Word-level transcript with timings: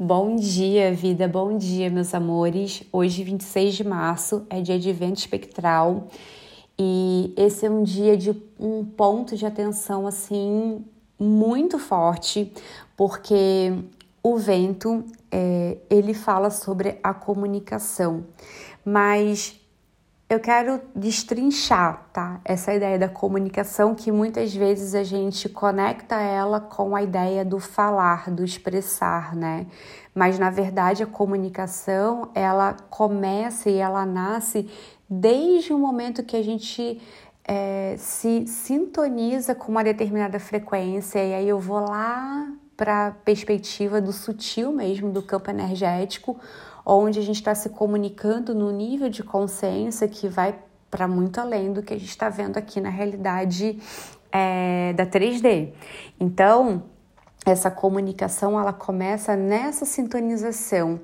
Bom 0.00 0.36
dia, 0.36 0.92
vida, 0.92 1.26
bom 1.26 1.58
dia, 1.58 1.90
meus 1.90 2.14
amores. 2.14 2.84
Hoje, 2.92 3.24
26 3.24 3.74
de 3.74 3.82
março, 3.82 4.46
é 4.48 4.60
dia 4.60 4.78
de 4.78 4.92
vento 4.92 5.16
espectral. 5.16 6.06
E 6.78 7.34
esse 7.36 7.66
é 7.66 7.70
um 7.70 7.82
dia 7.82 8.16
de 8.16 8.30
um 8.60 8.84
ponto 8.84 9.36
de 9.36 9.44
atenção 9.44 10.06
assim 10.06 10.84
muito 11.18 11.80
forte, 11.80 12.52
porque 12.96 13.74
o 14.22 14.36
vento 14.36 15.04
é, 15.32 15.78
ele 15.90 16.14
fala 16.14 16.48
sobre 16.48 17.00
a 17.02 17.12
comunicação, 17.12 18.24
mas 18.84 19.57
eu 20.28 20.38
quero 20.38 20.82
destrinchar, 20.94 22.06
tá? 22.12 22.40
Essa 22.44 22.74
ideia 22.74 22.98
da 22.98 23.08
comunicação 23.08 23.94
que 23.94 24.12
muitas 24.12 24.54
vezes 24.54 24.94
a 24.94 25.02
gente 25.02 25.48
conecta 25.48 26.16
ela 26.16 26.60
com 26.60 26.94
a 26.94 27.02
ideia 27.02 27.44
do 27.44 27.58
falar, 27.58 28.30
do 28.30 28.44
expressar, 28.44 29.34
né? 29.34 29.66
Mas 30.14 30.38
na 30.38 30.50
verdade 30.50 31.02
a 31.02 31.06
comunicação 31.06 32.30
ela 32.34 32.74
começa 32.90 33.70
e 33.70 33.78
ela 33.78 34.04
nasce 34.04 34.68
desde 35.08 35.72
o 35.72 35.78
momento 35.78 36.22
que 36.22 36.36
a 36.36 36.42
gente 36.42 37.00
é, 37.42 37.94
se 37.96 38.46
sintoniza 38.46 39.54
com 39.54 39.72
uma 39.72 39.82
determinada 39.82 40.38
frequência, 40.38 41.24
e 41.24 41.34
aí 41.34 41.48
eu 41.48 41.58
vou 41.58 41.80
lá 41.80 42.52
para 42.78 43.08
a 43.08 43.10
perspectiva 43.10 44.00
do 44.00 44.12
sutil 44.12 44.72
mesmo, 44.72 45.10
do 45.10 45.20
campo 45.20 45.50
energético, 45.50 46.38
onde 46.86 47.18
a 47.18 47.22
gente 47.22 47.36
está 47.36 47.52
se 47.52 47.70
comunicando 47.70 48.54
no 48.54 48.70
nível 48.70 49.10
de 49.10 49.24
consciência 49.24 50.06
que 50.06 50.28
vai 50.28 50.56
para 50.88 51.08
muito 51.08 51.40
além 51.40 51.72
do 51.72 51.82
que 51.82 51.92
a 51.92 51.98
gente 51.98 52.08
está 52.08 52.28
vendo 52.28 52.56
aqui 52.56 52.80
na 52.80 52.88
realidade 52.88 53.80
é, 54.30 54.92
da 54.92 55.04
3D. 55.04 55.72
Então, 56.20 56.84
essa 57.44 57.68
comunicação 57.68 58.58
ela 58.58 58.72
começa 58.72 59.34
nessa 59.34 59.84
sintonização 59.84 61.00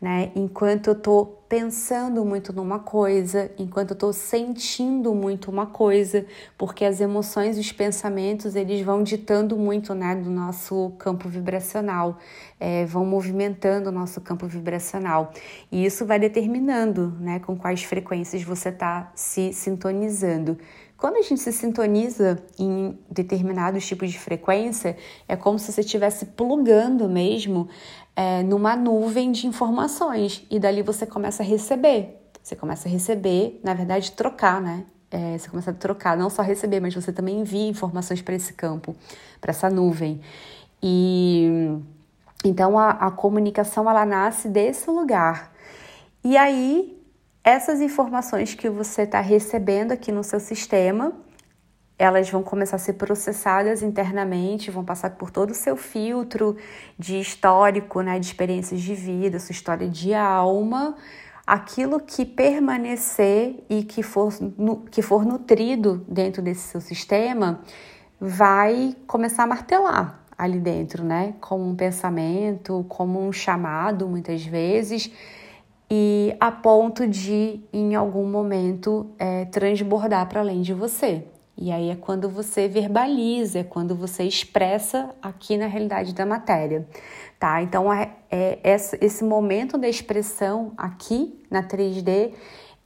né? 0.00 0.30
Enquanto 0.34 0.88
eu 0.88 0.94
tô 0.94 1.36
pensando 1.48 2.24
muito 2.24 2.52
numa 2.52 2.78
coisa, 2.78 3.50
enquanto 3.56 3.92
eu 3.92 3.96
tô 3.96 4.12
sentindo 4.12 5.14
muito 5.14 5.50
uma 5.50 5.66
coisa, 5.66 6.26
porque 6.58 6.84
as 6.84 7.00
emoções 7.00 7.56
e 7.56 7.60
os 7.60 7.70
pensamentos 7.70 8.56
eles 8.56 8.80
vão 8.84 9.02
ditando 9.02 9.56
muito, 9.56 9.94
né, 9.94 10.16
do 10.16 10.28
nosso 10.28 10.92
campo 10.98 11.28
vibracional, 11.28 12.18
é, 12.58 12.84
vão 12.84 13.06
movimentando 13.06 13.90
o 13.90 13.92
nosso 13.92 14.20
campo 14.20 14.46
vibracional 14.46 15.32
e 15.70 15.84
isso 15.84 16.04
vai 16.04 16.18
determinando, 16.18 17.14
né, 17.20 17.38
com 17.38 17.56
quais 17.56 17.84
frequências 17.84 18.42
você 18.42 18.70
está 18.70 19.12
se 19.14 19.52
sintonizando. 19.52 20.58
Quando 20.96 21.16
a 21.16 21.22
gente 21.22 21.42
se 21.42 21.52
sintoniza 21.52 22.42
em 22.58 22.98
determinados 23.10 23.86
tipos 23.86 24.10
de 24.10 24.18
frequência, 24.18 24.96
é 25.28 25.36
como 25.36 25.58
se 25.58 25.70
você 25.70 25.82
estivesse 25.82 26.24
plugando 26.24 27.06
mesmo 27.06 27.68
é, 28.16 28.42
numa 28.42 28.74
nuvem 28.74 29.30
de 29.30 29.46
informações 29.46 30.44
e 30.50 30.58
dali 30.58 30.80
você 30.80 31.06
começa 31.06 31.42
a 31.42 31.46
receber. 31.46 32.16
Você 32.42 32.56
começa 32.56 32.88
a 32.88 32.90
receber, 32.90 33.60
na 33.62 33.74
verdade, 33.74 34.12
trocar, 34.12 34.60
né? 34.60 34.84
É, 35.10 35.36
você 35.36 35.48
começa 35.48 35.70
a 35.70 35.74
trocar, 35.74 36.16
não 36.16 36.30
só 36.30 36.42
receber, 36.42 36.80
mas 36.80 36.94
você 36.94 37.12
também 37.12 37.40
envia 37.40 37.68
informações 37.68 38.22
para 38.22 38.34
esse 38.34 38.54
campo, 38.54 38.96
para 39.40 39.50
essa 39.50 39.68
nuvem. 39.68 40.20
E 40.82 41.78
então 42.44 42.78
a, 42.78 42.90
a 42.90 43.10
comunicação 43.10 43.88
ela 43.88 44.06
nasce 44.06 44.48
desse 44.48 44.90
lugar. 44.90 45.52
E 46.24 46.36
aí 46.36 46.96
essas 47.44 47.80
informações 47.80 48.54
que 48.54 48.68
você 48.68 49.02
está 49.02 49.20
recebendo 49.20 49.92
aqui 49.92 50.10
no 50.10 50.24
seu 50.24 50.40
sistema, 50.40 51.12
elas 51.98 52.28
vão 52.28 52.42
começar 52.42 52.76
a 52.76 52.78
ser 52.78 52.94
processadas 52.94 53.82
internamente, 53.82 54.70
vão 54.70 54.84
passar 54.84 55.10
por 55.10 55.30
todo 55.30 55.50
o 55.50 55.54
seu 55.54 55.76
filtro 55.76 56.56
de 56.98 57.18
histórico, 57.18 58.02
né, 58.02 58.18
de 58.18 58.26
experiências 58.26 58.80
de 58.80 58.94
vida, 58.94 59.38
sua 59.38 59.52
história 59.52 59.88
de 59.88 60.12
alma, 60.12 60.96
aquilo 61.46 62.00
que 62.00 62.26
permanecer 62.26 63.64
e 63.70 63.82
que 63.82 64.02
for, 64.02 64.32
que 64.90 65.00
for 65.00 65.24
nutrido 65.24 66.04
dentro 66.08 66.42
desse 66.42 66.68
seu 66.68 66.80
sistema 66.80 67.60
vai 68.20 68.94
começar 69.06 69.44
a 69.44 69.46
martelar 69.46 70.24
ali 70.36 70.58
dentro, 70.58 71.02
né? 71.02 71.34
Como 71.40 71.66
um 71.66 71.74
pensamento, 71.74 72.84
como 72.88 73.20
um 73.20 73.32
chamado, 73.32 74.06
muitas 74.06 74.44
vezes, 74.44 75.10
e 75.90 76.36
a 76.40 76.50
ponto 76.50 77.06
de, 77.06 77.60
em 77.72 77.94
algum 77.94 78.28
momento, 78.28 79.10
é, 79.18 79.44
transbordar 79.46 80.28
para 80.28 80.40
além 80.40 80.60
de 80.60 80.74
você. 80.74 81.24
E 81.58 81.72
aí 81.72 81.90
é 81.90 81.96
quando 81.96 82.28
você 82.28 82.68
verbaliza, 82.68 83.60
é 83.60 83.64
quando 83.64 83.94
você 83.94 84.24
expressa 84.24 85.10
aqui 85.22 85.56
na 85.56 85.66
realidade 85.66 86.14
da 86.14 86.26
matéria, 86.26 86.86
tá? 87.38 87.62
Então 87.62 87.92
é, 87.92 88.12
é 88.30 88.60
esse 89.00 89.24
momento 89.24 89.78
da 89.78 89.88
expressão 89.88 90.72
aqui 90.76 91.42
na 91.50 91.62
3D 91.62 92.32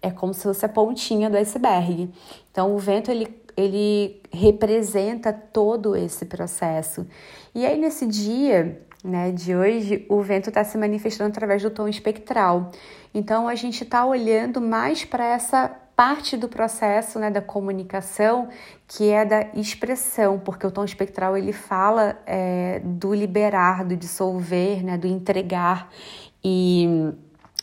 é 0.00 0.10
como 0.10 0.32
se 0.32 0.42
fosse 0.44 0.64
a 0.64 0.68
pontinha 0.68 1.28
do 1.28 1.36
iceberg. 1.36 2.10
Então 2.50 2.74
o 2.74 2.78
vento 2.78 3.10
ele 3.10 3.40
ele 3.56 4.22
representa 4.32 5.32
todo 5.32 5.96
esse 5.96 6.24
processo. 6.24 7.06
E 7.54 7.66
aí 7.66 7.78
nesse 7.78 8.06
dia, 8.06 8.80
né, 9.04 9.32
de 9.32 9.54
hoje, 9.54 10.06
o 10.08 10.20
vento 10.20 10.48
está 10.48 10.62
se 10.64 10.78
manifestando 10.78 11.30
através 11.30 11.62
do 11.62 11.70
tom 11.70 11.88
espectral. 11.88 12.70
Então 13.12 13.48
a 13.48 13.54
gente 13.54 13.82
está 13.82 14.04
olhando 14.04 14.60
mais 14.60 15.04
para 15.04 15.24
essa 15.24 15.76
parte 16.00 16.34
do 16.34 16.48
processo 16.48 17.18
né, 17.18 17.30
da 17.30 17.42
comunicação 17.42 18.48
que 18.88 19.10
é 19.10 19.22
da 19.22 19.48
expressão, 19.52 20.38
porque 20.38 20.66
o 20.66 20.70
tom 20.70 20.82
espectral 20.82 21.36
ele 21.36 21.52
fala 21.52 22.18
é, 22.24 22.80
do 22.82 23.12
liberar, 23.12 23.84
do 23.84 23.94
dissolver, 23.94 24.82
né, 24.82 24.96
do 24.96 25.06
entregar. 25.06 25.90
E 26.42 26.88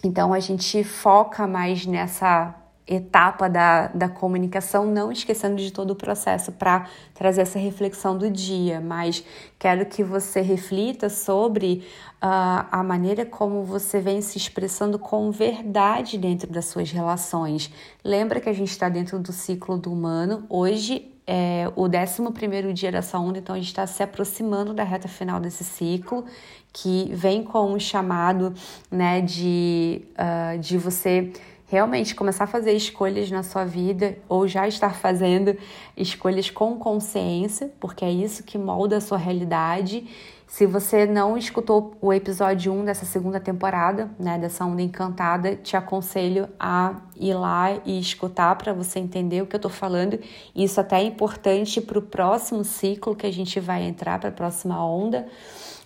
então 0.04 0.36
a 0.36 0.40
gente 0.40 0.84
foca 0.84 1.48
mais 1.48 1.88
nessa 1.88 2.54
etapa 2.88 3.50
da, 3.50 3.88
da 3.88 4.08
comunicação, 4.08 4.86
não 4.86 5.12
esquecendo 5.12 5.58
de 5.58 5.72
todo 5.72 5.92
o 5.92 5.96
processo 5.96 6.54
para 6.54 6.88
trazer 7.14 7.42
essa 7.42 7.60
reflexão 7.60 8.18
do 8.18 8.32
dia, 8.32 8.80
mas 8.80 9.24
quero 9.60 9.86
que 9.86 10.04
você 10.04 10.40
reflita 10.40 11.10
sobre 11.10 11.84
uh, 12.24 12.66
a 12.72 12.82
maneira 12.84 13.26
como 13.26 13.64
você 13.64 14.00
vem 14.00 14.22
se 14.22 14.38
expressando 14.38 14.98
com 14.98 15.30
verdade 15.32 16.18
dentro 16.18 16.50
das 16.50 16.66
suas 16.66 16.90
relações. 16.90 17.70
Lembra 18.04 18.40
que 18.40 18.50
a 18.50 18.54
gente 18.54 18.72
está 18.72 18.88
dentro 18.88 19.20
do 19.20 19.34
ciclo 19.34 19.78
do 19.78 19.92
humano, 19.92 20.46
hoje 20.50 21.12
é 21.30 21.70
o 21.76 21.84
11 21.84 22.74
dia 22.74 22.90
dessa 22.90 23.20
onda, 23.20 23.38
então 23.40 23.54
a 23.54 23.58
gente 23.58 23.68
está 23.68 23.86
se 23.86 24.02
aproximando 24.02 24.74
da 24.74 24.84
reta 24.86 25.10
final 25.10 25.42
desse 25.42 25.66
ciclo, 25.66 26.24
que 26.72 27.12
vem 27.14 27.44
com 27.44 27.74
um 27.74 27.80
chamado 27.80 28.54
né, 28.90 29.20
de, 29.20 30.04
uh, 30.14 30.58
de 30.58 30.78
você 30.78 31.34
realmente 31.68 32.16
começar 32.16 32.46
a 32.46 32.48
fazer 32.48 32.72
escolhas 32.72 33.30
na 33.30 33.44
sua 33.44 33.66
vida 33.66 34.18
ou 34.28 34.48
já 34.48 34.68
estar 34.68 34.96
fazendo 34.96 35.56
escolhas 35.96 36.50
com 36.50 36.78
consciência, 36.78 37.72
porque 37.80 38.06
é 38.06 38.10
isso 38.10 38.44
que 38.44 38.58
molda 38.58 38.98
a 38.98 39.02
sua 39.02 39.18
realidade. 39.18 40.08
Se 40.48 40.66
você 40.66 41.06
não 41.06 41.38
escutou 41.38 41.94
o 42.00 42.14
episódio 42.14 42.72
1 42.72 42.86
dessa 42.86 43.06
segunda 43.06 43.38
temporada, 43.38 44.10
né, 44.18 44.40
dessa 44.40 44.64
onda 44.64 44.82
encantada, 44.82 45.58
te 45.58 45.76
aconselho 45.76 46.48
a 46.58 47.02
ir 47.18 47.34
lá 47.34 47.74
e 47.86 48.00
escutar 48.00 48.56
para 48.56 48.72
você 48.72 48.98
entender 48.98 49.42
o 49.42 49.46
que 49.46 49.58
eu 49.58 49.60
tô 49.60 49.68
falando. 49.68 50.18
Isso 50.56 50.80
até 50.80 51.02
é 51.02 51.04
importante 51.04 51.82
para 51.82 52.00
o 52.00 52.02
próximo 52.02 52.64
ciclo 52.64 53.14
que 53.14 53.28
a 53.28 53.32
gente 53.32 53.60
vai 53.60 53.84
entrar, 53.84 54.20
para 54.20 54.30
a 54.30 54.32
próxima 54.32 54.82
onda. 54.86 55.28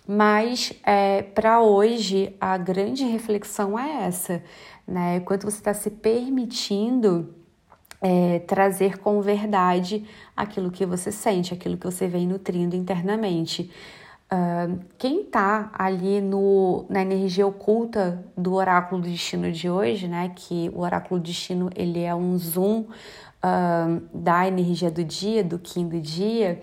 Mas 0.08 0.74
é, 0.86 1.24
para 1.24 1.62
hoje 1.62 2.36
a 2.40 2.56
grande 2.56 3.04
reflexão 3.04 3.80
é 3.80 4.06
essa 4.06 4.44
né? 4.92 5.20
Quanto 5.22 5.50
você 5.50 5.58
está 5.58 5.74
se 5.74 5.90
permitindo 5.90 7.34
é, 8.02 8.40
trazer 8.40 8.98
com 8.98 9.22
verdade 9.22 10.06
aquilo 10.36 10.72
que 10.72 10.86
você 10.86 11.12
sente, 11.12 11.54
aquilo 11.54 11.78
que 11.78 11.86
você 11.86 12.08
vem 12.08 12.28
nutrindo 12.28 12.76
internamente. 12.76 13.72
Uh, 14.34 14.80
quem 14.98 15.24
está 15.24 15.70
ali 15.74 16.22
no, 16.22 16.86
na 16.90 17.02
energia 17.02 17.46
oculta 17.46 18.24
do 18.36 18.54
oráculo 18.54 19.02
do 19.02 19.10
destino 19.10 19.52
de 19.52 19.70
hoje, 19.70 20.08
né? 20.08 20.32
Que 20.34 20.72
o 20.74 20.80
oráculo 20.80 21.20
do 21.20 21.26
destino 21.26 21.70
ele 21.76 22.02
é 22.02 22.16
um 22.16 22.38
zoom 22.38 22.86
uh, 22.86 24.02
da 24.14 24.48
energia 24.48 24.90
do 24.90 25.04
dia, 25.04 25.44
do 25.44 25.60
Kim 25.60 25.88
do 25.88 26.00
dia, 26.00 26.62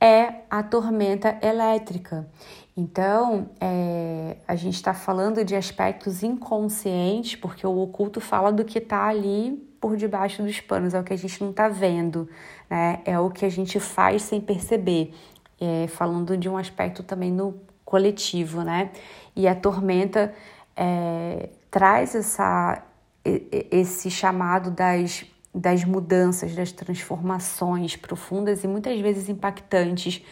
é 0.00 0.42
a 0.50 0.64
tormenta 0.64 1.38
elétrica. 1.40 2.28
Então, 2.76 3.48
é, 3.60 4.15
a 4.46 4.54
gente 4.54 4.74
está 4.74 4.94
falando 4.94 5.44
de 5.44 5.54
aspectos 5.54 6.22
inconscientes, 6.22 7.36
porque 7.36 7.66
o 7.66 7.78
oculto 7.78 8.20
fala 8.20 8.52
do 8.52 8.64
que 8.64 8.78
está 8.78 9.06
ali 9.06 9.52
por 9.80 9.96
debaixo 9.96 10.42
dos 10.42 10.60
panos, 10.60 10.94
é 10.94 11.00
o 11.00 11.04
que 11.04 11.12
a 11.12 11.18
gente 11.18 11.42
não 11.42 11.50
está 11.50 11.68
vendo, 11.68 12.28
né? 12.68 13.00
é 13.04 13.18
o 13.18 13.30
que 13.30 13.44
a 13.44 13.48
gente 13.48 13.78
faz 13.78 14.22
sem 14.22 14.40
perceber, 14.40 15.14
é, 15.60 15.86
falando 15.86 16.36
de 16.36 16.48
um 16.48 16.56
aspecto 16.56 17.02
também 17.02 17.30
no 17.30 17.60
coletivo, 17.84 18.62
né? 18.62 18.90
E 19.34 19.46
a 19.46 19.54
tormenta 19.54 20.34
é, 20.76 21.50
traz 21.70 22.14
essa, 22.14 22.82
esse 23.24 24.10
chamado 24.10 24.70
das, 24.70 25.24
das 25.54 25.84
mudanças, 25.84 26.54
das 26.54 26.72
transformações 26.72 27.96
profundas 27.96 28.64
e 28.64 28.68
muitas 28.68 28.98
vezes 29.00 29.28
impactantes 29.28 30.22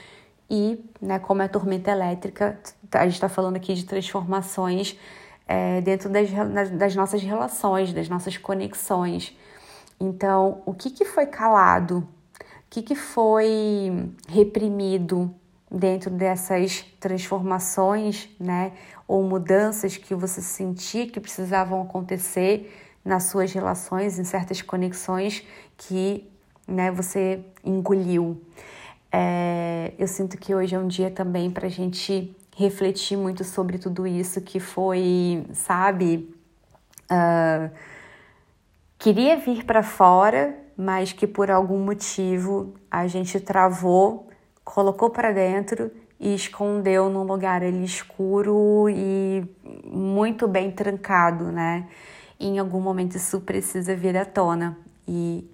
e, 0.50 0.84
né, 1.00 1.18
como 1.18 1.42
é 1.42 1.48
tormenta 1.48 1.90
elétrica, 1.90 2.58
a 3.00 3.04
gente 3.04 3.14
está 3.14 3.28
falando 3.28 3.56
aqui 3.56 3.74
de 3.74 3.84
transformações 3.84 4.98
é, 5.46 5.80
dentro 5.80 6.08
das, 6.08 6.30
das 6.70 6.94
nossas 6.94 7.22
relações, 7.22 7.92
das 7.92 8.08
nossas 8.08 8.36
conexões. 8.36 9.36
Então, 10.00 10.62
o 10.66 10.74
que, 10.74 10.90
que 10.90 11.04
foi 11.04 11.26
calado? 11.26 11.98
O 11.98 12.44
que, 12.70 12.82
que 12.82 12.94
foi 12.94 14.10
reprimido 14.28 15.32
dentro 15.70 16.10
dessas 16.10 16.84
transformações, 17.00 18.28
né? 18.38 18.72
Ou 19.06 19.22
mudanças 19.22 19.96
que 19.96 20.14
você 20.14 20.40
sentia 20.40 21.06
que 21.06 21.20
precisavam 21.20 21.82
acontecer 21.82 22.72
nas 23.04 23.24
suas 23.24 23.52
relações, 23.52 24.18
em 24.18 24.24
certas 24.24 24.62
conexões 24.62 25.44
que 25.76 26.28
né, 26.66 26.90
você 26.90 27.44
engoliu. 27.62 28.40
É, 29.12 29.92
eu 29.98 30.08
sinto 30.08 30.38
que 30.38 30.54
hoje 30.54 30.74
é 30.74 30.78
um 30.78 30.88
dia 30.88 31.10
também 31.10 31.50
para 31.50 31.66
a 31.66 31.70
gente 31.70 32.34
refletir 32.54 33.16
muito 33.16 33.44
sobre 33.44 33.78
tudo 33.78 34.06
isso 34.06 34.40
que 34.40 34.60
foi, 34.60 35.44
sabe, 35.52 36.34
uh, 37.10 37.70
queria 38.98 39.36
vir 39.36 39.64
para 39.64 39.82
fora, 39.82 40.56
mas 40.76 41.12
que 41.12 41.26
por 41.26 41.50
algum 41.50 41.78
motivo 41.78 42.74
a 42.90 43.06
gente 43.06 43.40
travou, 43.40 44.28
colocou 44.64 45.10
para 45.10 45.32
dentro 45.32 45.90
e 46.18 46.34
escondeu 46.34 47.10
num 47.10 47.24
lugar 47.24 47.62
ali 47.62 47.84
escuro 47.84 48.88
e 48.88 49.44
muito 49.84 50.46
bem 50.46 50.70
trancado, 50.70 51.44
né? 51.50 51.88
Em 52.38 52.58
algum 52.58 52.80
momento 52.80 53.16
isso 53.16 53.40
precisa 53.40 53.94
vir 53.94 54.16
à 54.16 54.24
tona. 54.24 54.78
E 55.06 55.48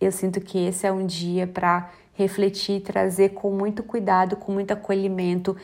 eu 0.00 0.10
sinto 0.10 0.40
que 0.40 0.58
esse 0.58 0.86
é 0.86 0.92
um 0.92 1.06
dia 1.06 1.46
para 1.46 1.90
refletir, 2.14 2.82
trazer 2.82 3.30
com 3.30 3.50
muito 3.50 3.82
cuidado, 3.82 4.36
com 4.36 4.52
muito 4.52 4.72
acolhimento 4.72 5.56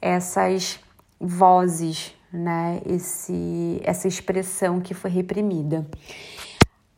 essas 0.00 0.78
vozes, 1.20 2.14
né? 2.32 2.80
Esse, 2.86 3.80
essa 3.82 4.06
expressão 4.06 4.80
que 4.80 4.94
foi 4.94 5.10
reprimida. 5.10 5.86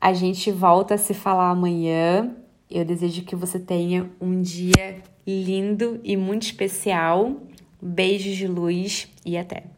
A 0.01 0.13
gente 0.13 0.51
volta 0.51 0.95
a 0.95 0.99
se 0.99 1.15
falar 1.15 1.51
amanhã. 1.51 2.35
Eu 2.71 2.85
desejo 2.85 3.23
que 3.23 3.37
você 3.37 3.59
tenha 3.59 4.11
um 4.21 4.41
dia 4.41 5.03
lindo 5.27 6.01
e 6.03 6.17
muito 6.17 6.45
especial. 6.45 7.37
Beijos 7.83 8.37
de 8.37 8.47
luz 8.47 9.09
e 9.25 9.37
até! 9.37 9.71